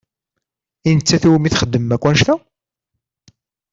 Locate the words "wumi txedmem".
1.29-1.95